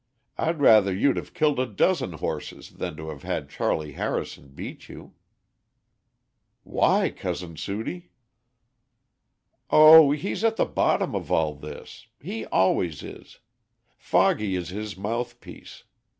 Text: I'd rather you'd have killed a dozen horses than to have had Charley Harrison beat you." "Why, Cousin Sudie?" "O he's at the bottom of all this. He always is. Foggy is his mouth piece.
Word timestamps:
I'd 0.35 0.59
rather 0.59 0.91
you'd 0.91 1.17
have 1.17 1.35
killed 1.35 1.59
a 1.59 1.67
dozen 1.67 2.13
horses 2.13 2.71
than 2.77 2.97
to 2.97 3.09
have 3.09 3.21
had 3.21 3.51
Charley 3.51 3.91
Harrison 3.91 4.47
beat 4.47 4.89
you." 4.89 5.13
"Why, 6.63 7.11
Cousin 7.11 7.55
Sudie?" 7.55 8.09
"O 9.69 10.09
he's 10.09 10.43
at 10.43 10.55
the 10.55 10.65
bottom 10.65 11.13
of 11.13 11.31
all 11.31 11.53
this. 11.53 12.07
He 12.19 12.47
always 12.47 13.03
is. 13.03 13.41
Foggy 13.95 14.55
is 14.55 14.69
his 14.69 14.97
mouth 14.97 15.39
piece. 15.39 15.83